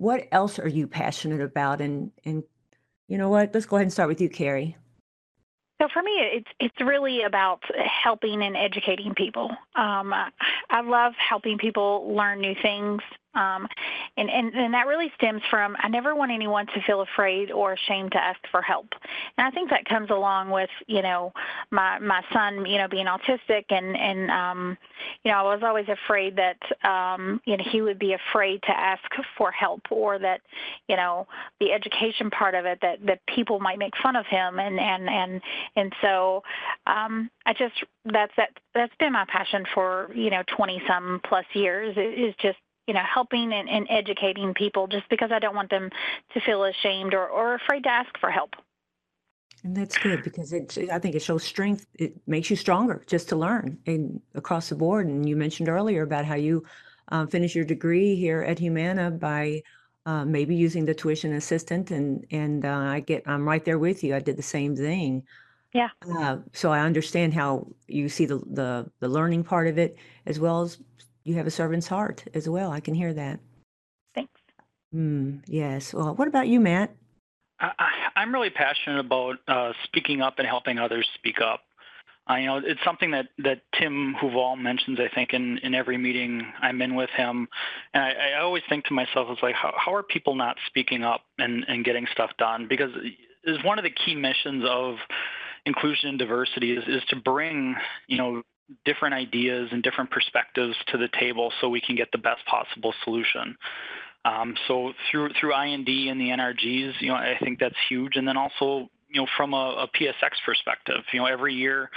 [0.00, 1.82] What else are you passionate about?
[1.82, 2.42] And and
[3.06, 3.50] you know what?
[3.52, 4.74] Let's go ahead and start with you, Kerry.
[5.78, 7.60] So for me, it's it's really about
[8.02, 9.50] helping and educating people.
[9.74, 13.02] Um, I love helping people learn new things,
[13.34, 13.68] um,
[14.16, 17.72] and, and, and that really stems from I never want anyone to feel afraid or
[17.74, 18.88] ashamed to ask for help.
[19.38, 21.32] And I think that comes along with, you know,
[21.70, 24.78] my, my son, you know, being autistic and, and um,
[25.24, 28.70] you know, I was always afraid that, um, you know, he would be afraid to
[28.70, 29.02] ask
[29.38, 30.40] for help or that,
[30.88, 31.26] you know,
[31.60, 34.58] the education part of it that, that people might make fun of him.
[34.58, 35.42] And, and, and,
[35.76, 36.42] and so
[36.86, 41.44] um, I just, that's, that, that's been my passion for, you know, 20 some plus
[41.54, 42.58] years is just
[42.90, 45.90] you know, helping and, and educating people just because I don't want them
[46.34, 48.56] to feel ashamed or, or afraid to ask for help.
[49.62, 51.86] And that's good because it, I think it shows strength.
[51.94, 55.06] It makes you stronger just to learn and across the board.
[55.06, 56.64] And you mentioned earlier about how you
[57.12, 59.62] uh, finished your degree here at Humana by
[60.04, 61.92] uh, maybe using the tuition assistant.
[61.92, 64.16] And and uh, I get I'm right there with you.
[64.16, 65.22] I did the same thing.
[65.72, 65.90] Yeah.
[66.18, 69.96] Uh, so I understand how you see the, the the learning part of it
[70.26, 70.78] as well as
[71.24, 72.70] you have a servant's heart as well.
[72.70, 73.40] I can hear that.
[74.14, 74.40] Thanks.
[74.94, 75.94] Mm, yes.
[75.94, 76.94] Well, what about you, Matt?
[77.60, 81.60] I, I'm really passionate about uh, speaking up and helping others speak up.
[82.28, 85.98] Uh, you know, it's something that, that Tim Huval mentions, I think, in, in every
[85.98, 87.48] meeting I'm in with him.
[87.92, 91.02] And I, I always think to myself, it's like, how, how are people not speaking
[91.02, 92.66] up and, and getting stuff done?
[92.68, 92.90] Because
[93.44, 94.96] is one of the key missions of
[95.66, 97.74] inclusion and diversity is, is to bring,
[98.06, 98.42] you know,
[98.84, 102.94] different ideas and different perspectives to the table so we can get the best possible
[103.04, 103.56] solution.
[104.24, 108.16] Um, so through through IND and the NRGs, you know, I think that's huge.
[108.16, 111.90] And then also, you know, from a, a PSX perspective, you know, every year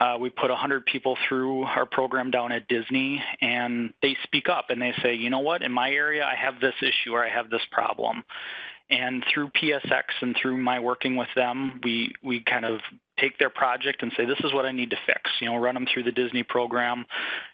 [0.00, 4.66] uh, we put 100 people through our program down at Disney, and they speak up
[4.70, 7.28] and they say, you know what, in my area I have this issue or I
[7.28, 8.22] have this problem.
[8.90, 12.80] And through PSX and through my working with them, we we kind of
[13.18, 15.30] take their project and say, this is what I need to fix.
[15.40, 17.04] You know, run them through the Disney program,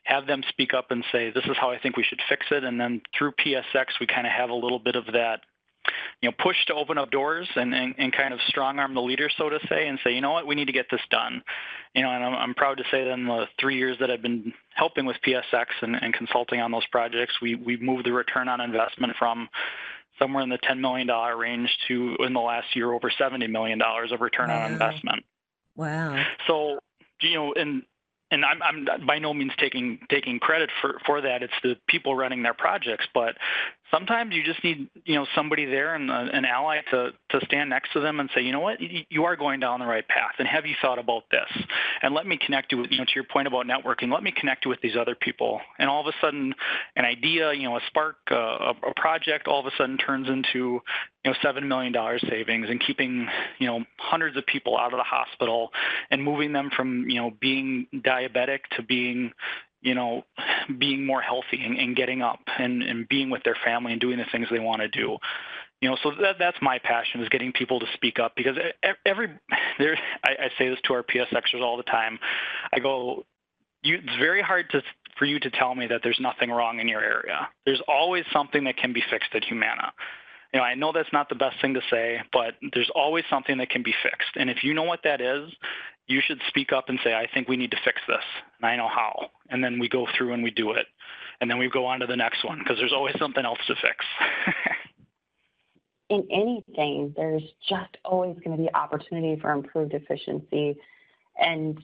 [0.05, 2.65] have them speak up and say, this is how I think we should fix it.
[2.65, 5.41] And then through PSX, we kind of have a little bit of that,
[6.21, 9.03] you know, push to open up doors and, and, and kind of strong arm the
[9.03, 11.43] leader, so to say, and say, you know what, we need to get this done.
[11.95, 14.23] You know, and I'm, I'm proud to say that in the three years that I've
[14.23, 18.49] been helping with PSX and, and consulting on those projects, we, we've moved the return
[18.49, 19.49] on investment from
[20.19, 24.21] somewhere in the $10 million range to in the last year over $70 million of
[24.21, 24.65] return wow.
[24.65, 25.25] on investment.
[25.77, 26.23] Wow.
[26.47, 26.79] So,
[27.23, 27.83] you know, and
[28.31, 31.43] and I'm, I'm by no means taking taking credit for for that.
[31.43, 33.37] It's the people running their projects, but
[33.91, 37.71] sometimes you just need you know somebody there and uh, an ally to to stand
[37.71, 38.79] next to them and say you know what?
[38.81, 41.65] You are going down the right path and have you thought about this?
[42.03, 44.33] And let me connect you with you know to your point about networking let me
[44.33, 45.61] connect you with these other people.
[45.79, 46.55] And all of a sudden
[46.97, 50.29] an idea you know a spark uh, a, a project all of a sudden turns
[50.29, 50.81] into
[51.25, 53.29] you know seven million dollars savings and keeping
[53.59, 55.71] you know hundreds of people out of the hospital
[56.11, 59.33] and moving them from you know being diabetic to being
[59.83, 60.25] you know,
[60.79, 64.19] being more healthy and, and getting up and, and being with their family and doing
[64.19, 65.17] the things they want to do.
[65.81, 68.57] You know, so that that's my passion is getting people to speak up because
[69.07, 69.31] every
[69.79, 72.19] there I, I say this to our PSXers all the time.
[72.73, 73.25] I go,
[73.83, 74.83] you, it's very hard to
[75.19, 77.49] for you to tell me that there's nothing wrong in your area.
[77.65, 79.93] There's always something that can be fixed at Humana.
[80.53, 83.59] You know, I know that's not the best thing to say, but there's always something
[83.59, 84.37] that can be fixed.
[84.37, 85.51] And if you know what that is,
[86.11, 88.25] you should speak up and say, I think we need to fix this,
[88.61, 89.31] and I know how.
[89.49, 90.87] And then we go through and we do it.
[91.41, 93.75] And then we go on to the next one because there's always something else to
[93.77, 94.05] fix.
[96.11, 100.77] in anything, there's just always going to be opportunity for improved efficiency.
[101.39, 101.79] And,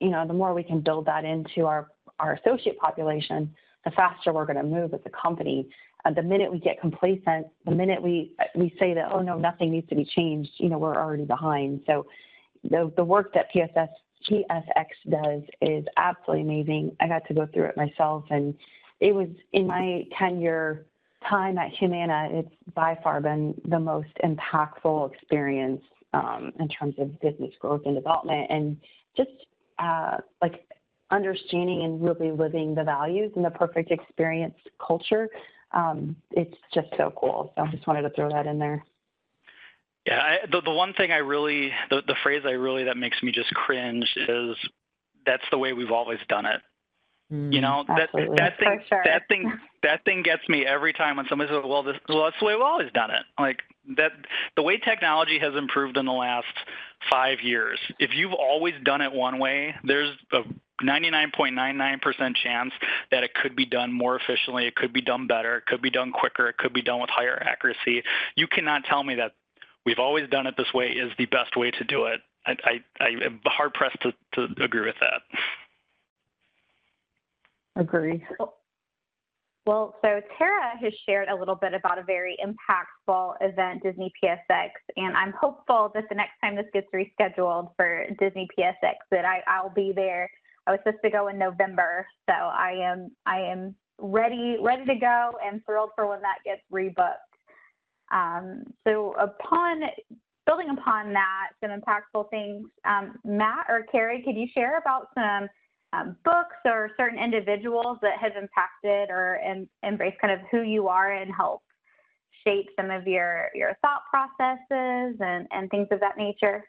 [0.00, 1.88] you know, the more we can build that into our,
[2.20, 3.52] our associate population,
[3.84, 5.68] the faster we're going to move as a company.
[6.04, 9.70] Uh, the minute we get complacent, the minute we we say that oh no, nothing
[9.70, 11.80] needs to be changed, you know, we're already behind.
[11.86, 12.06] So
[12.64, 13.88] the the work that PSS
[14.28, 16.96] PSX does is absolutely amazing.
[17.00, 18.54] I got to go through it myself, and
[19.00, 20.86] it was in my tenure
[21.28, 22.28] time at Humana.
[22.30, 25.82] It's by far been the most impactful experience
[26.12, 28.76] um, in terms of business growth and development, and
[29.16, 29.30] just
[29.78, 30.66] uh, like
[31.10, 34.54] understanding and really living the values and the perfect experience
[34.84, 35.28] culture.
[35.72, 37.52] Um, it's just so cool.
[37.56, 38.84] So I just wanted to throw that in there.
[40.06, 43.22] Yeah, I, the the one thing I really the the phrase I really that makes
[43.22, 44.56] me just cringe is
[45.24, 46.60] that's the way we've always done it.
[47.32, 49.02] Mm, you know that that thing sure.
[49.04, 49.52] that thing
[49.82, 52.54] that thing gets me every time when somebody says, "Well, this well that's the way
[52.54, 53.60] we've always done it." Like
[53.96, 54.12] that
[54.56, 56.46] the way technology has improved in the last
[57.10, 57.78] five years.
[57.98, 60.40] If you've always done it one way, there's a
[60.82, 62.72] 99.99% chance
[63.10, 65.90] that it could be done more efficiently, it could be done better, it could be
[65.90, 68.02] done quicker, it could be done with higher accuracy.
[68.36, 69.32] You cannot tell me that
[69.84, 72.20] we've always done it this way is the best way to do it.
[72.46, 75.22] I, I, I am hard pressed to, to agree with that.
[77.76, 78.24] Agree.
[79.64, 84.70] Well, so Tara has shared a little bit about a very impactful event, Disney PSX,
[84.96, 89.40] and I'm hopeful that the next time this gets rescheduled for Disney PSX, that I,
[89.46, 90.28] I'll be there.
[90.66, 94.94] I was supposed to go in November, so I am I am ready ready to
[94.96, 97.31] go and thrilled for when that gets rebooked.
[98.12, 99.82] Um, so upon
[100.46, 102.66] building upon that, some impactful things.
[102.84, 105.48] Um, Matt or Kerry, could you share about some
[105.92, 110.88] um, books or certain individuals that have impacted or em- embraced kind of who you
[110.88, 111.62] are and help
[112.44, 116.64] shape some of your your thought processes and and things of that nature?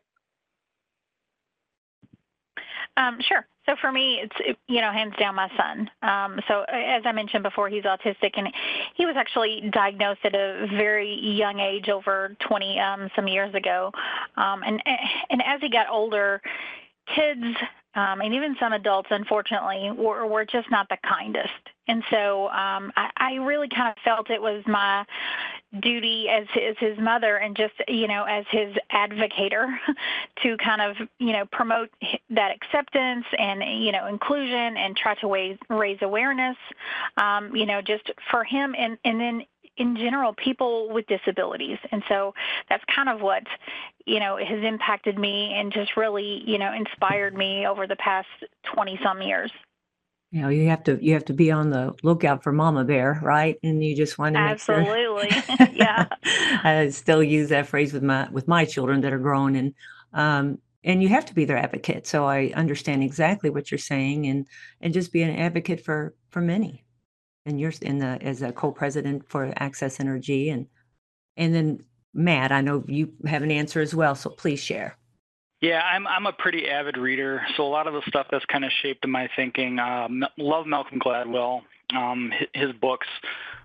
[2.98, 3.46] Um, sure.
[3.66, 5.90] So for me, it's you know hands down my son.
[6.02, 8.50] Um, so as I mentioned before, he's autistic, and
[8.96, 13.92] he was actually diagnosed at a very young age, over 20 um, some years ago.
[14.36, 14.82] Um, and
[15.30, 16.42] and as he got older,
[17.16, 17.56] kids
[17.96, 21.52] um, and even some adults, unfortunately, were, were just not the kindest.
[21.88, 25.06] And so um, I, I really kind of felt it was my
[25.82, 29.68] duty as, as his mother and just, you know, as his advocator
[30.44, 31.90] to kind of, you know, promote
[32.30, 36.58] that acceptance and, you know, inclusion and try to raise, raise awareness,
[37.18, 39.44] um, you know, just for him and, and then
[39.78, 41.78] in general people with disabilities.
[41.92, 42.34] And so
[42.70, 43.44] that's kind of what
[44.06, 48.28] you know has impacted me and just really you know inspired me over the past
[48.74, 49.52] 20 some years.
[50.32, 53.20] You know you have to you have to be on the lookout for mama bear
[53.24, 53.58] right?
[53.64, 55.30] And you just want to absolutely.
[55.30, 55.68] Sure.
[55.74, 56.08] yeah.
[56.64, 59.56] I still use that phrase with my with my children that are grown.
[59.56, 59.74] And
[60.14, 62.06] um and you have to be their advocate.
[62.06, 64.48] So i understand exactly what you're saying and
[64.82, 66.83] and just be an advocate for for many
[67.46, 70.68] and you're in the as a co-president for Access Energy, and
[71.38, 74.98] and then Matt, I know you have an answer as well, so please share.
[75.62, 78.66] Yeah, I'm I'm a pretty avid reader, so a lot of the stuff that's kind
[78.66, 79.80] of shaped my thinking.
[79.80, 80.08] Uh,
[80.38, 81.62] love Malcolm Gladwell,
[81.96, 83.08] um, his books,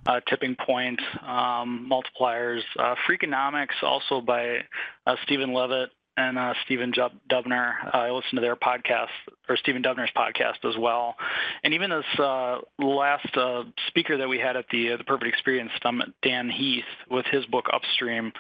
[0.07, 4.59] uh, Tipping Point, um, Multipliers, uh, Freakonomics, also by
[5.07, 7.73] uh, Steven Levitt, and uh, Stephen Dubner.
[7.95, 9.07] Uh, I listen to their podcast
[9.49, 11.15] or Stephen Dubner's podcast as well.
[11.63, 15.29] And even this uh, last uh, speaker that we had at the uh, the Perfect
[15.29, 18.33] Experience, um, Dan Heath, with his book Upstream.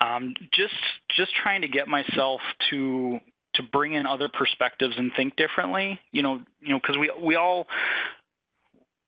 [0.00, 0.74] Um, just
[1.16, 3.18] just trying to get myself to
[3.54, 5.98] to bring in other perspectives and think differently.
[6.12, 7.66] You know, you know, because we we all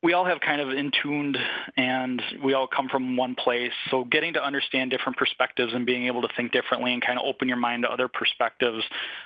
[0.03, 1.37] we all have kind of intuned
[1.77, 3.73] and we all come from one place.
[3.91, 7.27] So getting to understand different perspectives and being able to think differently and kind of
[7.27, 8.83] open your mind to other perspectives,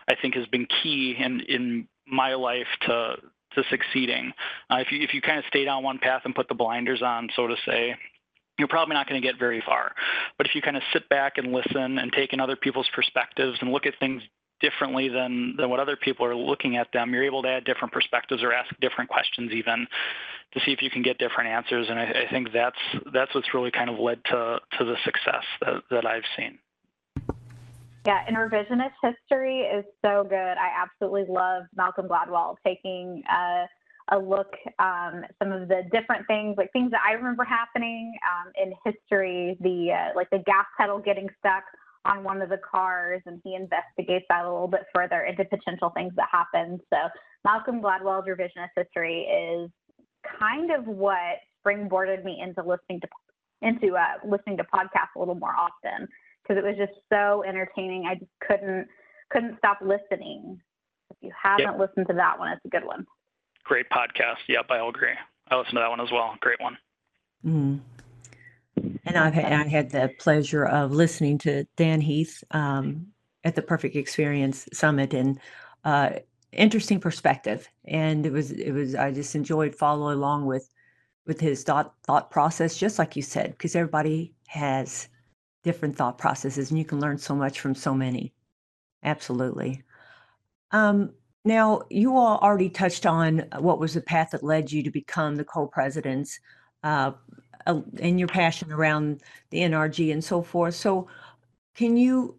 [0.08, 3.16] I think has been key in, in my life to
[3.54, 4.32] to succeeding.
[4.68, 7.02] Uh, if you if you kind of stay down one path and put the blinders
[7.02, 7.94] on, so to say,
[8.58, 9.92] you're probably not going to get very far.
[10.38, 13.58] But if you kind of sit back and listen and take in other people's perspectives
[13.60, 14.22] and look at things
[14.60, 17.92] differently than than what other people are looking at them, you're able to add different
[17.92, 19.86] perspectives or ask different questions even
[20.52, 21.88] to see if you can get different answers.
[21.90, 22.78] And I, I think that's
[23.12, 26.58] that's what's really kind of led to to the success that, that I've seen.
[28.06, 30.34] Yeah, and revisionist history is so good.
[30.34, 33.66] I absolutely love Malcolm Gladwell taking a,
[34.12, 38.52] a look um, some of the different things, like things that I remember happening um,
[38.62, 39.56] in history.
[39.60, 41.64] The uh, like the gas pedal getting stuck
[42.04, 45.90] on one of the cars, and he investigates that a little bit further into potential
[45.90, 46.80] things that happened.
[46.92, 46.98] So
[47.44, 49.70] Malcolm Gladwell's revisionist history is
[50.38, 53.08] kind of what springboarded me into listening to
[53.62, 56.06] into uh, listening to podcasts a little more often
[56.42, 58.04] because it was just so entertaining.
[58.06, 58.88] I just couldn't
[59.30, 60.60] couldn't stop listening.
[61.10, 61.78] If you haven't yep.
[61.78, 63.06] listened to that one, it's a good one.
[63.64, 64.38] great podcast.
[64.48, 65.14] Yep, I agree.
[65.48, 66.34] I listened to that one as well.
[66.40, 66.76] Great one.
[67.44, 67.80] Mm.
[69.04, 73.06] And I've had, I had the pleasure of listening to Dan Heath um,
[73.44, 75.38] at the Perfect Experience Summit, and
[75.84, 76.10] uh,
[76.52, 77.68] interesting perspective.
[77.84, 80.68] And it was it was I just enjoyed following along with
[81.26, 85.08] with his thought thought process, just like you said, because everybody has
[85.62, 88.32] different thought processes, and you can learn so much from so many.
[89.02, 89.82] Absolutely.
[90.70, 91.12] Um,
[91.44, 95.36] now, you all already touched on what was the path that led you to become
[95.36, 96.40] the co-presidents
[96.82, 97.12] uh,
[97.66, 100.74] and your passion around the NRG and so forth.
[100.74, 101.08] So,
[101.74, 102.36] can you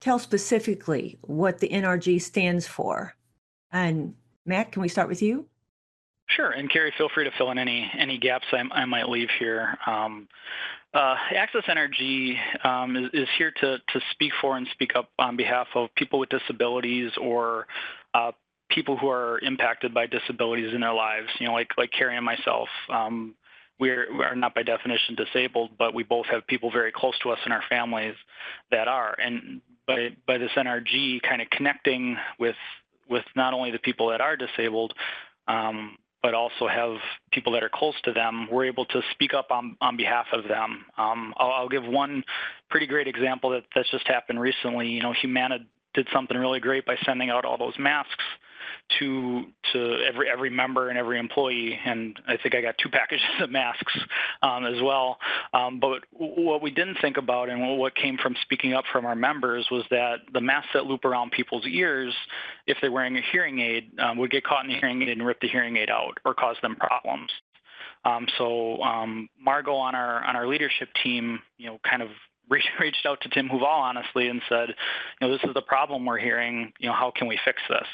[0.00, 3.14] tell specifically what the NRG stands for?
[3.72, 4.14] And
[4.46, 5.46] Matt, can we start with you?
[6.28, 9.28] Sure, and Kerry, feel free to fill in any any gaps I, I might leave
[9.38, 9.78] here.
[9.86, 10.28] Um,
[10.94, 15.36] uh, Access Energy um, is, is, here to, to speak for and speak up on
[15.36, 17.66] behalf of people with disabilities or
[18.14, 18.32] uh,
[18.70, 21.28] people who are impacted by disabilities in their lives.
[21.38, 22.68] You know, like like Kerry and myself.
[22.90, 23.34] Um,
[23.78, 27.38] we are not by definition disabled, but we both have people very close to us
[27.46, 28.14] in our families
[28.70, 29.14] that are.
[29.18, 32.56] And by by this NRG kind of connecting with
[33.08, 34.92] with not only the people that are disabled,
[35.46, 36.96] um, but also have
[37.32, 40.46] people that are close to them, we're able to speak up on, on behalf of
[40.48, 40.84] them.
[40.98, 42.24] Um, I'll, I'll, give one
[42.68, 44.88] pretty great example that that's just happened recently.
[44.88, 45.60] You know, Humana
[45.94, 48.24] did something really great by sending out all those masks
[48.98, 53.24] to to every every member and every employee, and I think I got two packages
[53.40, 53.96] of masks
[54.42, 55.18] um, as well.
[55.52, 59.16] Um, but what we didn't think about, and what came from speaking up from our
[59.16, 62.14] members, was that the masks that loop around people's ears,
[62.66, 65.26] if they're wearing a hearing aid, um, would get caught in the hearing aid and
[65.26, 67.30] rip the hearing aid out or cause them problems.
[68.04, 72.08] Um, so um, Margot on our on our leadership team, you know, kind of
[72.50, 74.70] reached out to Tim Huval honestly and said,
[75.20, 76.72] you know, this is the problem we're hearing.
[76.78, 77.86] You know, how can we fix this?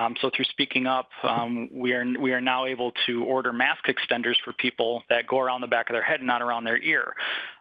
[0.00, 3.84] Um, so through speaking up, um, we are we are now able to order mask
[3.86, 6.78] extenders for people that go around the back of their head, and not around their
[6.78, 7.14] ear.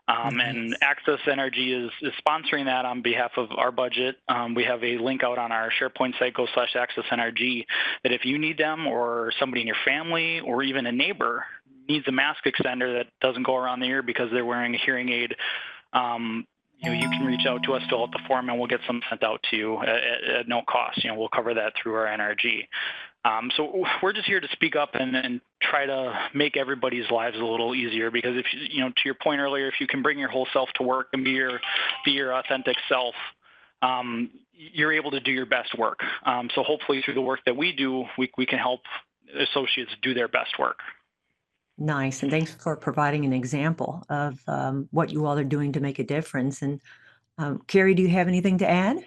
[0.08, 0.40] Um.
[0.40, 4.16] And Access Energy is, is sponsoring that on behalf of our budget.
[4.28, 7.66] Um, we have a link out on our SharePoint site, go slash Access NRG,
[8.04, 11.46] that if you need them, or somebody in your family, or even a neighbor
[11.88, 15.10] needs a mask extender that doesn't go around the ear because they're wearing a hearing
[15.10, 15.36] aid.
[15.94, 16.46] Um,
[16.80, 18.80] you know, you can reach out to us, fill out the form, and we'll get
[18.88, 21.04] some sent out to you at, at no cost.
[21.04, 22.68] You know, we'll cover that through our NRG.
[23.26, 27.36] Um, so we're just here to speak up and, and, try to make everybody's lives
[27.38, 28.10] a little easier.
[28.10, 30.48] Because if you, you know, to your point earlier, if you can bring your whole
[30.54, 31.60] self to work and be your
[32.06, 33.14] be your authentic self,
[33.82, 36.00] um, you're able to do your best work.
[36.26, 38.80] Um, so hopefully, through the work that we do, we we can help
[39.38, 40.78] associates do their best work.
[41.80, 42.24] Nice.
[42.24, 45.98] And thanks for providing an example of um, what you all are doing to make
[45.98, 46.62] a difference.
[46.62, 46.82] And
[47.38, 48.98] um, Kerry, do you have anything to add?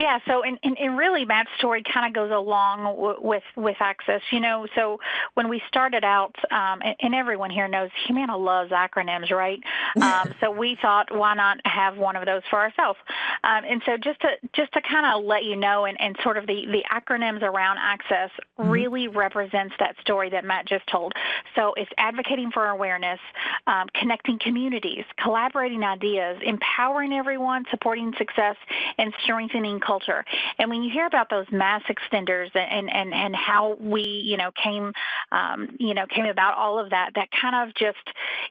[0.00, 3.76] Yeah, so and, and, and really Matt's story kind of goes along w- with with
[3.80, 4.20] access.
[4.30, 5.00] You know, so
[5.34, 9.60] when we started out, um, and, and, everyone here knows Humana loves acronyms, right?
[9.98, 12.98] Um, so we thought, why not have one of those for ourselves?
[13.42, 16.36] Um, and so just to just to kind of let you know, and, and sort
[16.36, 18.70] of the the acronyms around access mm-hmm.
[18.70, 21.14] really represents that story that Matt just told.
[21.56, 23.18] So it's advocating for awareness,
[23.66, 28.56] um, connecting communities, collaborating ideas, empowering everyone, supporting success,
[28.98, 30.24] and strengthening culture.
[30.58, 34.50] And when you hear about those mass extenders and and and how we you know
[34.62, 34.92] came
[35.32, 38.04] um, you know came about all of that, that kind of just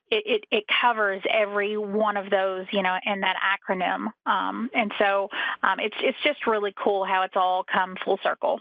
[0.09, 4.07] it, it, it covers every one of those you know in that acronym.
[4.25, 5.29] Um, and so
[5.63, 8.59] um, it's it's just really cool how it's all come full circle.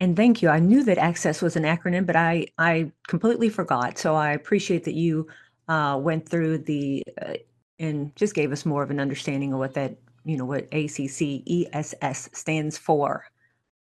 [0.00, 0.48] And thank you.
[0.48, 3.98] I knew that access was an acronym, but I I completely forgot.
[3.98, 5.28] So I appreciate that you
[5.68, 7.34] uh, went through the uh,
[7.82, 11.42] and just gave us more of an understanding of what that, you know, what ACC
[11.48, 13.24] ESS stands for.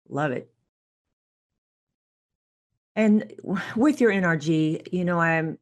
[0.10, 0.50] Love it.
[2.96, 3.32] And
[3.76, 5.58] with your NRG, you know, I'm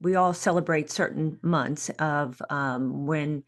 [0.00, 3.42] we all celebrate certain months of um, when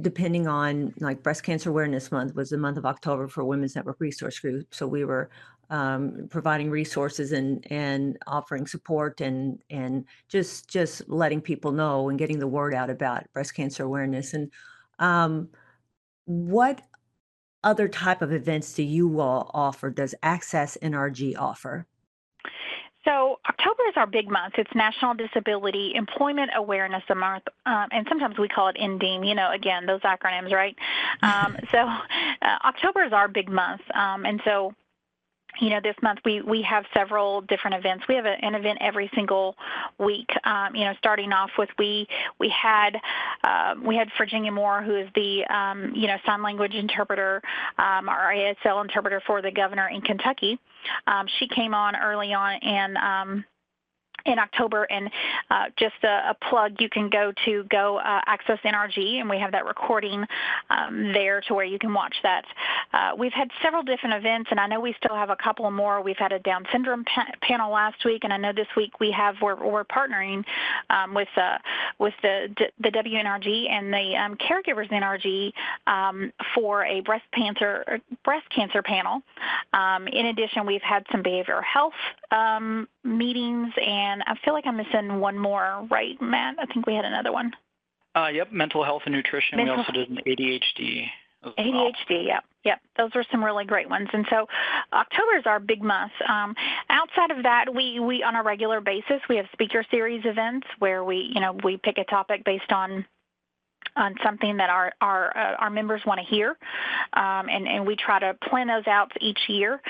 [0.00, 3.96] depending on like breast cancer awareness month was the month of october for women's network
[3.98, 5.28] resource group so we were
[5.70, 12.18] um, providing resources and and offering support and and just just letting people know and
[12.18, 14.50] getting the word out about breast cancer awareness and
[14.98, 15.48] um,
[16.26, 16.82] what
[17.62, 21.86] other type of events do you all offer does access nrg offer
[23.04, 24.54] so October is our big month.
[24.58, 29.26] It's National Disability Employment Awareness Month, um, and sometimes we call it NDEAM.
[29.26, 30.76] You know, again, those acronyms, right?
[31.22, 34.74] Um, so uh, October is our big month, um, and so
[35.60, 38.04] you know, this month we, we have several different events.
[38.08, 39.56] We have a, an event every single
[39.98, 40.28] week.
[40.44, 42.06] Um, you know, starting off with we
[42.38, 42.96] we had
[43.44, 47.42] um, we had Virginia Moore, who is the um, you know sign language interpreter,
[47.78, 50.58] um, our ASL interpreter for the governor in Kentucky.
[51.06, 53.44] Um, she came on early on and um,
[54.26, 54.84] in October.
[54.84, 55.10] And
[55.50, 59.38] uh, just a, a, plug, you can go to Go uh, Access NRG, and we
[59.38, 60.24] have that recording
[60.70, 62.44] um, there to where you can watch that.
[62.92, 66.02] Uh, we've had several different events, and I know we still have a couple more.
[66.02, 69.10] We've had a Down syndrome pa panel last week, and I know this week we
[69.12, 70.44] have we're, we're partnering
[70.88, 71.58] um, with uh,
[71.98, 72.48] with the
[72.80, 75.52] the WNRG and the um, Caregivers NRG
[75.86, 79.22] um, for a breast cancer breast cancer panel.
[79.72, 81.94] Um, in addition, we've had some behavioral health
[82.30, 86.56] um, meetings and I feel like I'm missing one more, right, Matt?
[86.58, 87.52] I think we had another one.
[88.14, 89.56] Uh, yep, mental health and nutrition.
[89.56, 91.06] Mental we also did an ADHD.
[91.44, 91.92] ADHD, well.
[92.10, 92.80] yep, yep.
[92.98, 94.08] Those were some really great ones.
[94.12, 94.46] And so
[94.92, 96.12] October is our big month.
[96.28, 96.54] Um,
[96.90, 101.02] outside of that, we, we on a regular basis we have speaker series events where
[101.02, 103.06] we you know we pick a topic based on
[103.96, 106.56] on something that our our uh, our members want to hear,
[107.12, 109.80] um, and and we try to plan those out each year.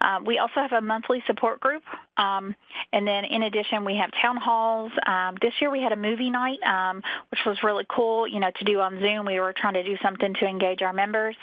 [0.00, 1.82] Uh, we also have a monthly support group,
[2.16, 2.54] um,
[2.92, 4.92] and then in addition we have town halls.
[5.06, 8.26] Um, this year we had a movie night, um, which was really cool.
[8.26, 9.26] You know, to do on Zoom.
[9.26, 11.36] We were trying to do something to engage our members,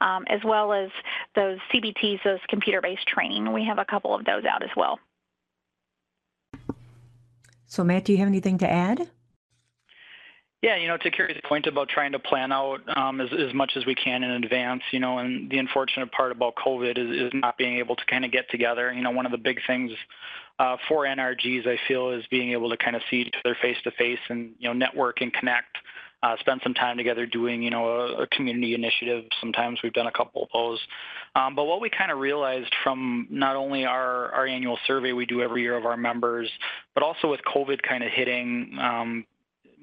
[0.00, 0.90] um, as well as
[1.34, 3.52] those CBTs, those computer-based training.
[3.52, 4.98] We have a couple of those out as well.
[7.66, 9.10] So, Matt, do you have anything to add?
[10.64, 13.72] Yeah, you know, to Kerry's point about trying to plan out um, as, as much
[13.76, 17.32] as we can in advance, you know, and the unfortunate part about COVID is, is
[17.34, 18.90] not being able to kind of get together.
[18.90, 19.92] You know, one of the big things
[20.58, 23.76] uh, for NRGs, I feel, is being able to kind of see each other face
[23.84, 25.76] to face and, you know, network and connect.
[26.22, 29.24] Uh, spend some time together doing, you know, a, a, community initiative.
[29.40, 30.80] Sometimes we've done a couple of those.
[31.36, 35.26] Um, but what we kind of realized from not only our, our annual survey we
[35.26, 36.50] do every year of our members,
[36.94, 39.26] but also with COVID kind of hitting, um,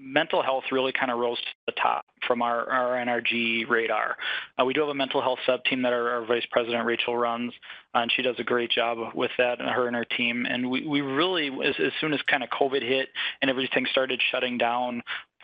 [0.01, 4.17] mental health really kind of rose to the top from our, our NRG radar.
[4.59, 7.15] Uh, we do have a mental health sub team that our, our Vice President Rachel
[7.17, 7.53] runs,
[7.93, 10.45] uh, and she does a great job with that, and her and her team.
[10.49, 13.09] And we, we really, as, as soon as kind of COVID hit
[13.41, 15.01] and everything started shutting down,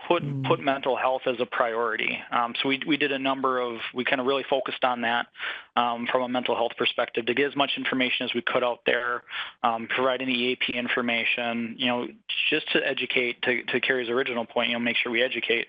[0.08, 0.48] put mm.
[0.48, 2.18] put mental health as a priority.
[2.32, 5.28] Um, so we we did a number of we kind of really focused on that
[5.76, 8.80] um, from a mental health perspective to get as much information as we could out
[8.86, 9.24] there,
[9.64, 12.08] um, provide any EAP information, you know,
[12.50, 13.42] just to educate.
[13.44, 15.68] To, to Kerry's original point, you know, make sure we educate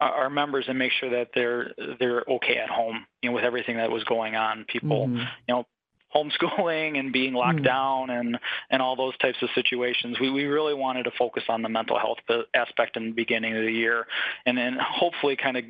[0.00, 3.44] our, our members and make sure that they're they're okay at home, you know, with
[3.44, 4.64] everything that was going on.
[4.68, 5.18] People, mm-hmm.
[5.18, 5.66] you know,
[6.14, 7.64] homeschooling and being locked mm.
[7.64, 8.38] down and
[8.70, 10.18] and all those types of situations.
[10.20, 12.18] We we really wanted to focus on the mental health
[12.54, 14.06] aspect in the beginning of the year,
[14.46, 15.64] and then hopefully kind of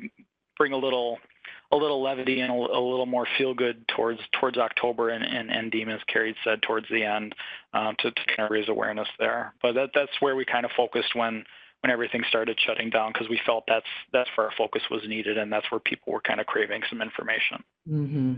[0.57, 1.19] bring a little
[1.71, 5.51] a little levity and a, a little more feel good towards towards October and and,
[5.51, 7.33] and Deem, as Kerry said, towards the end
[7.73, 9.53] um, to, to kind of raise awareness there.
[9.61, 11.43] But that that's where we kind of focused when
[11.81, 15.37] when everything started shutting down because we felt that's that's where our focus was needed
[15.37, 17.63] and that's where people were kind of craving some information.
[17.89, 18.33] Mm-hmm.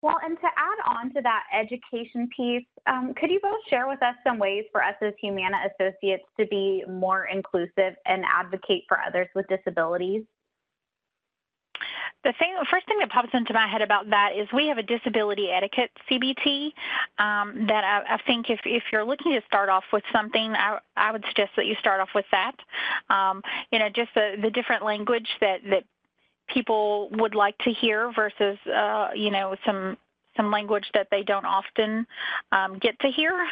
[0.00, 4.00] Well, and to add on to that education piece, um, could you both share with
[4.02, 9.00] us some ways for us as Humana associates to be more inclusive and advocate for
[9.00, 10.22] others with disabilities?
[12.24, 14.78] The thing, the first thing that pops into my head about that is we have
[14.78, 16.72] a disability etiquette CBT
[17.18, 20.78] um, that I, I, think if, if you're looking to start off with something, I,
[20.96, 22.56] I would suggest that you start off with that.
[23.08, 25.84] Um, you know, just the, the different language that, that
[26.52, 29.96] people would like to hear versus uh, you know some
[30.38, 32.06] some language that they don't often
[32.52, 33.46] um, get to hear.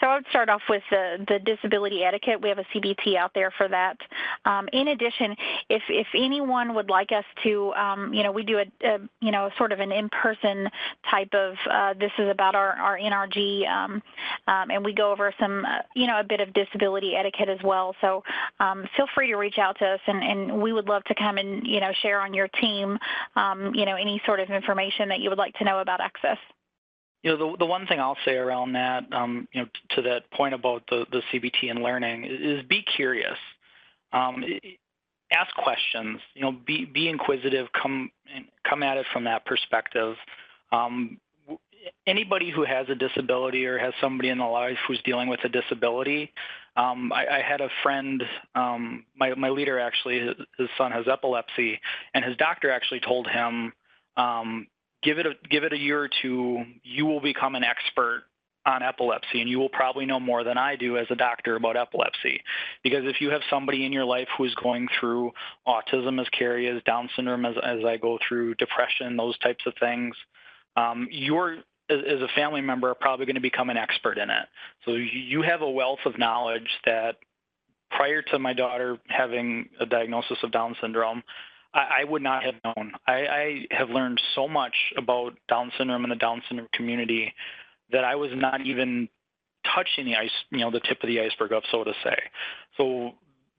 [0.00, 2.40] So I would start off with the, the disability etiquette.
[2.40, 3.98] We have a CBT out there for that.
[4.46, 5.36] Um, in addition,
[5.68, 9.30] if, if anyone would like us to, um, you know, we do a, a, you
[9.30, 10.68] know, sort of an in-person
[11.10, 14.02] type of, uh, this is about our, our NRG, um,
[14.48, 17.62] um, and we go over some, uh, you know, a bit of disability etiquette as
[17.62, 17.94] well.
[18.00, 18.24] So
[18.58, 21.36] um, feel free to reach out to us, and, and we would love to come
[21.36, 22.98] and, you know, share on your team,
[23.74, 26.29] you know, any sort of information that you would like to know about access
[27.22, 30.30] you know, the, the one thing I'll say around that, um, you know, to that
[30.30, 33.36] point about the, the CBT and learning is be curious.
[34.12, 34.42] Um,
[35.32, 38.10] ask questions, you know, be, be inquisitive, come,
[38.68, 40.16] come at it from that perspective.
[40.72, 41.18] Um,
[42.06, 45.48] anybody who has a disability or has somebody in their life who's dealing with a
[45.48, 46.32] disability,
[46.76, 48.22] um, I, I, had a friend,
[48.54, 51.80] um, my, my leader actually, his, his, son has epilepsy,
[52.14, 53.72] and his doctor actually told him,
[54.16, 54.66] um,
[55.02, 58.24] give it a give it a year or two, you will become an expert
[58.66, 61.76] on epilepsy and you will probably know more than I do as a doctor about
[61.76, 62.42] epilepsy.
[62.82, 65.32] Because if you have somebody in your life who is going through
[65.66, 69.72] autism as Kerry is, Down syndrome as, as I go through, depression, those types of
[69.80, 70.14] things,
[70.76, 71.54] um, you're
[71.88, 74.46] as, as a family member are probably going to become an expert in it.
[74.84, 77.16] So you have a wealth of knowledge that
[77.90, 81.22] prior to my daughter having a diagnosis of Down syndrome,
[81.72, 82.92] I, I would not have known.
[83.06, 87.32] I, I have learned so much about Down syndrome and the Down syndrome community
[87.92, 89.08] that I was not even
[89.74, 92.16] touching the ice, you know, the tip of the iceberg of, so to say.
[92.76, 93.12] So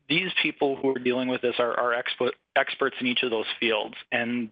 [0.10, 3.46] these people who are dealing with this are, are expert, experts in each of those
[3.60, 4.50] fields, and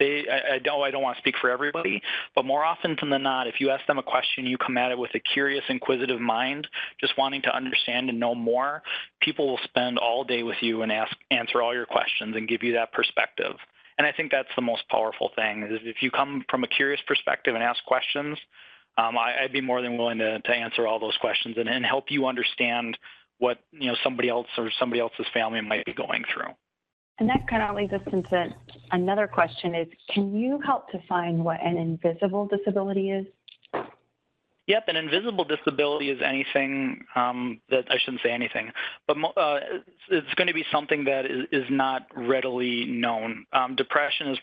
[0.00, 2.02] they I, I don't I don't want to speak for everybody,
[2.34, 4.98] but more often than not, if you ask them a question, you come at it
[4.98, 6.66] with a curious, inquisitive mind,
[7.00, 8.82] just wanting to understand and know more.
[9.20, 12.64] People will spend all day with you and ask answer all your questions and give
[12.64, 13.54] you that perspective.
[13.98, 17.00] And I think that's the most powerful thing is if you come from a curious
[17.06, 18.38] perspective and ask questions,
[18.96, 21.84] um, I, would be more than willing to, to answer all those questions and, and
[21.84, 22.98] help you understand
[23.38, 26.54] what you know somebody else or somebody else's family might be going through.
[27.20, 28.48] And that kind of leads us into
[28.92, 33.26] another question is, can you help define what an invisible disability is?
[34.66, 38.70] Yep, an invisible disability is anything um, that I shouldn't say anything,
[39.08, 39.58] but uh,
[40.10, 43.46] it's going to be something that is, is not readily known.
[43.52, 44.38] Um, depression is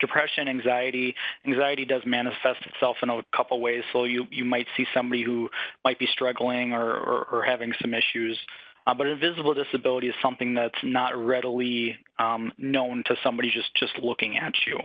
[0.00, 1.14] depression, anxiety.
[1.44, 3.82] Anxiety does manifest itself in a couple ways.
[3.92, 5.50] So you you might see somebody who
[5.84, 8.38] might be struggling or, or, or having some issues.
[8.86, 13.92] Uh, but invisible disability is something that's not readily um, known to somebody just, just
[13.98, 14.78] looking at you.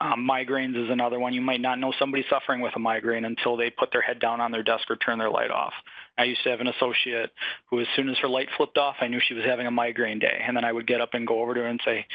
[0.00, 1.32] Um, migraines is another one.
[1.32, 4.40] You might not know somebody suffering with a migraine until they put their head down
[4.40, 5.72] on their desk or turn their light off.
[6.18, 7.30] I used to have an associate
[7.70, 10.18] who, as soon as her light flipped off, I knew she was having a migraine
[10.18, 10.42] day.
[10.46, 12.06] And then I would get up and go over to her and say,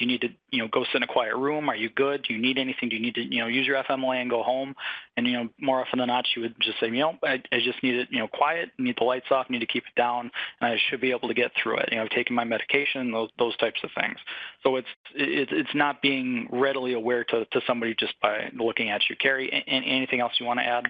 [0.00, 1.68] do you need to, you know, go sit in a quiet room?
[1.68, 2.24] Are you good?
[2.26, 2.88] Do you need anything?
[2.88, 4.74] Do you need to, you know, use your FMLA and go home?
[5.18, 7.58] And, you know, more often than not, she would just say, you know, I, I
[7.62, 10.30] just need it, you know, quiet, need the lights off, need to keep it down,
[10.60, 11.90] and I should be able to get through it.
[11.92, 14.16] You know, taking my medication, those those types of things.
[14.62, 19.02] So it's it's it's not being readily aware to to somebody just by looking at
[19.10, 19.16] you.
[19.16, 20.86] Kerry, anything else you want to add?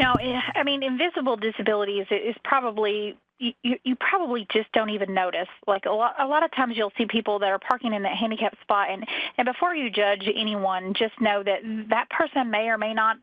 [0.00, 5.12] No, eh, I mean, invisible disability is, is probably you, you probably just don't even
[5.14, 5.48] notice.
[5.66, 8.16] Like a lot, a lot of times you'll see people that are parking in that
[8.16, 9.06] handicapped spot, and
[9.38, 13.16] and before you judge anyone, just know that that person may or may not,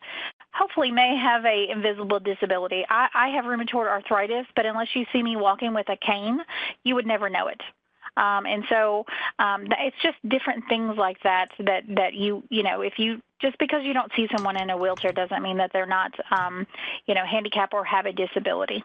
[0.53, 2.85] hopefully, may have a invisible disability.
[2.89, 6.39] I, I have rheumatoid arthritis, but unless you see me walking with a cane,
[6.83, 7.61] you would never know it.
[8.17, 9.05] Um, and so
[9.37, 13.57] um, it's just different things like that that that you you know if you just
[13.59, 16.67] because you don't see someone in a wheelchair doesn't mean that they're not um,
[17.05, 18.83] you know handicapped or have a disability.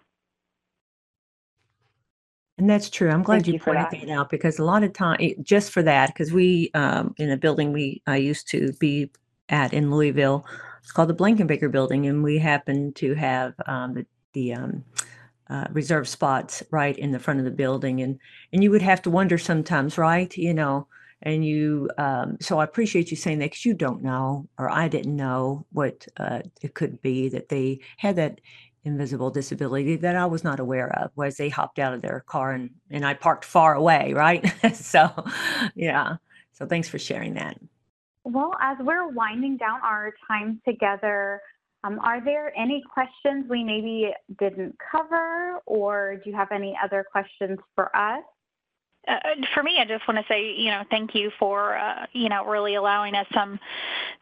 [2.56, 3.10] And that's true.
[3.10, 4.06] I'm glad Thank you, you pointed that.
[4.06, 4.10] that.
[4.10, 7.72] out because a lot of time, just for that, because we um, in a building
[7.72, 9.10] we I used to be
[9.48, 10.46] at in Louisville,
[10.80, 14.84] it's called the Blankenbaker Building, and we happen to have um, the the um,
[15.50, 18.20] uh, reserved spots right in the front of the building, and
[18.52, 20.36] and you would have to wonder sometimes, right?
[20.36, 20.86] You know,
[21.22, 21.90] and you.
[21.98, 25.66] Um, so I appreciate you saying that because you don't know, or I didn't know
[25.72, 28.40] what uh, it could be that they had that
[28.84, 32.52] invisible disability that I was not aware of was they hopped out of their car
[32.52, 34.44] and, and I parked far away, right?
[34.74, 35.10] so,
[35.74, 36.16] yeah.
[36.52, 37.58] So thanks for sharing that.
[38.24, 41.40] Well, as we're winding down our time together,
[41.84, 47.04] um, are there any questions we maybe didn't cover, or do you have any other
[47.10, 48.24] questions for us?
[49.06, 49.18] Uh,
[49.52, 52.44] for me, I just want to say, you know, thank you for, uh, you know,
[52.44, 53.58] really allowing us some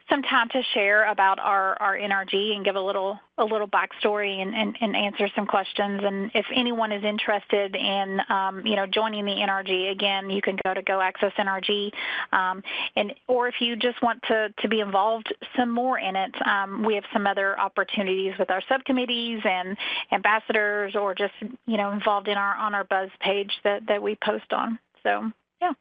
[0.09, 4.41] some time to share about our, our NRG and give a little a little backstory
[4.41, 6.01] and, and, and answer some questions.
[6.03, 10.55] And if anyone is interested in, um, you know, joining the NRG, again, you can
[10.63, 11.91] go to Go Access NRG.
[12.31, 12.61] Um,
[12.95, 16.83] and or if you just want to, to be involved some more in it, um,
[16.83, 19.75] we have some other opportunities with our subcommittees and
[20.11, 21.33] ambassadors or just,
[21.65, 24.72] you know, involved in our on our Buzz page that, that we post on.
[25.03, 25.73] So yeah.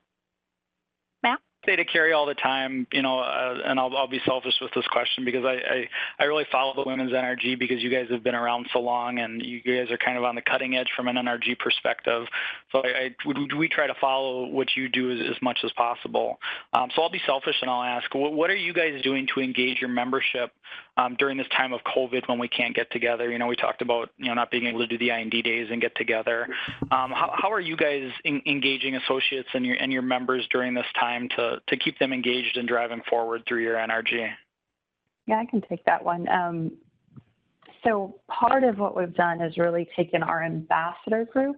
[1.23, 4.55] matt say to Kerry all the time, you know, uh, and I'll, I'll be selfish
[4.61, 8.07] with this question because I, I, I really follow the women's NRG because you guys
[8.11, 10.89] have been around so long and you guys are kind of on the cutting edge
[10.97, 12.27] from an NRG perspective.
[12.73, 15.71] So I, I we, we try to follow what you do as, as much as
[15.73, 16.39] possible.
[16.73, 19.41] Um, so I'll be selfish and I'll ask, what, what are you guys doing to
[19.41, 20.53] engage your membership
[20.97, 23.31] um, during this time of COVID when we can't get together?
[23.31, 25.69] You know, we talked about, you know, not being able to do the IND days
[25.71, 26.49] and get together.
[26.91, 30.75] Um, how, how are you guys in, engaging associates and your, and your members during
[30.75, 34.31] this time to to keep them engaged and driving forward through your NRG?
[35.27, 36.29] Yeah, I can take that one.
[36.29, 36.73] Um,
[37.85, 41.57] so part of what we've done is really taken our ambassador group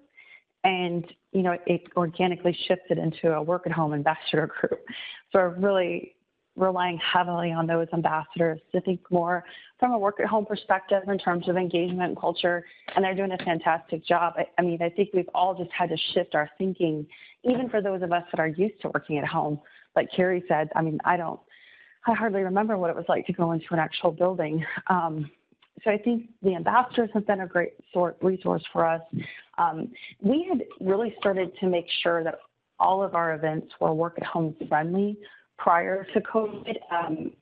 [0.64, 4.81] and you know it organically shifted into a work at home ambassador group
[5.33, 6.14] so we're really
[6.57, 9.45] relying heavily on those ambassadors to think more
[9.81, 12.64] from a work at home perspective in terms of engagement and culture
[12.95, 15.88] and they're doing a fantastic job I, I mean i think we've all just had
[15.88, 17.07] to shift our thinking
[17.43, 19.61] even for those of us that are used to working at home
[19.97, 21.40] like Kerry said, I mean, I don't,
[22.07, 24.64] I hardly remember what it was like to go into an actual building.
[24.88, 25.31] Um,
[25.83, 29.03] so I think the ambassadors have been a great sort resource for us.
[29.59, 32.38] Um, we had really started to make sure that
[32.79, 35.17] all of our events were work at home friendly
[35.59, 36.75] prior to COVID.
[36.90, 37.33] Um,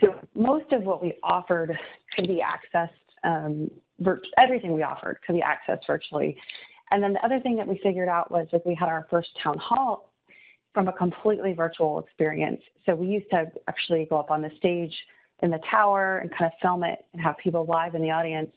[0.00, 1.76] so most of what we offered
[2.14, 2.88] could be accessed,
[3.24, 3.70] um,
[4.38, 6.36] everything we offered could be accessed virtually.
[6.90, 9.28] And then the other thing that we figured out was that we had our first
[9.42, 10.12] town hall
[10.72, 12.62] from a completely virtual experience.
[12.86, 14.94] So we used to actually go up on the stage
[15.42, 18.50] in the tower and kind of film it and have people live in the audience.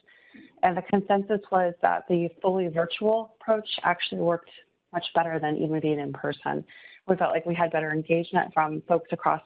[0.63, 4.49] And the consensus was that the fully virtual approach actually worked
[4.93, 6.63] much better than even being in person.
[7.07, 9.41] We felt like we had better engagement from folks across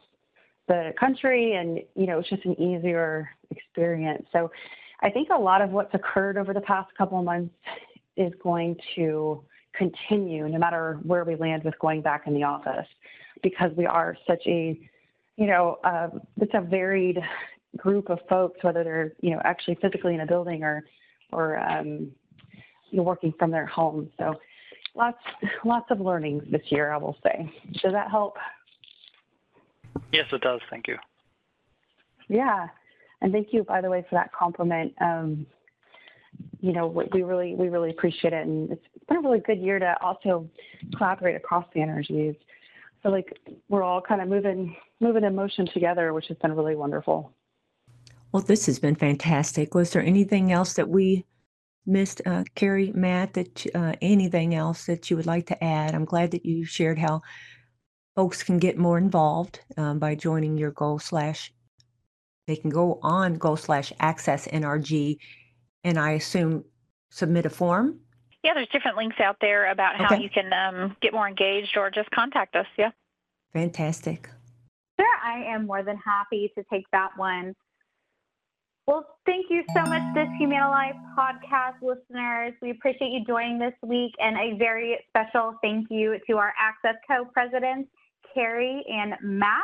[0.68, 4.26] the country and you know it's just an easier experience.
[4.32, 4.52] So
[5.02, 7.54] i think a lot of what's occurred over the past couple of months
[8.16, 12.88] is going to continue no matter where we land with going back in the office
[13.44, 14.80] because we are such a
[15.36, 16.08] you know uh,
[16.40, 17.22] it's a varied
[17.76, 20.86] group of folks whether they're you know actually physically in a building or
[21.32, 22.10] or um,
[22.90, 24.10] you know, working from their home.
[24.18, 24.36] So
[24.96, 25.18] lots
[25.64, 27.52] lots of learnings this year i will say.
[27.84, 28.38] Does that help?
[30.12, 30.62] Yes it does.
[30.70, 30.98] Thank you.
[32.28, 32.68] Yeah.
[33.22, 34.94] And thank you by the way for that compliment.
[35.02, 35.46] Um,
[36.60, 39.80] you know, we really we really appreciate it, and it's been a really good year
[39.80, 40.50] to also
[40.98, 42.36] collaborate across the energies.
[43.04, 43.38] So like
[43.70, 47.32] we're all kind of moving moving in motion together, which has been really wonderful.
[48.32, 49.76] Well, this has been fantastic.
[49.76, 51.26] Was there anything else that we
[51.86, 53.34] missed, uh, Kerry, Matt?
[53.34, 55.94] That uh, anything else that you would like to add?
[55.94, 57.22] I'm glad that you shared how
[58.16, 61.52] folks can get more involved um, by joining your goal slash.
[62.48, 65.18] They can go on goal slash Access NRG
[65.84, 66.66] and I assume
[67.10, 68.00] submit a form?
[68.44, 70.22] Yeah, there's different links out there about how okay.
[70.22, 72.68] you can um, get more engaged or just contact us.
[72.78, 72.92] Yeah.
[73.54, 74.30] Fantastic.
[75.00, 77.56] Sure, I am more than happy to take that one.
[78.88, 82.54] Well, thank you so much, this Humana Life podcast listeners.
[82.62, 86.96] We appreciate you joining this week, and a very special thank you to our Access
[87.08, 87.90] Co presidents,
[88.32, 89.64] Kerry and Matt.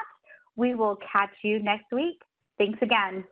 [0.56, 2.20] We will catch you next week.
[2.58, 3.24] Thanks again.